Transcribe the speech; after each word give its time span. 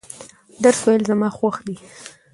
درس 0.63 0.79
ویل 0.85 1.03
زما 1.09 1.29
خوښ 1.37 1.55
دي. 1.67 1.75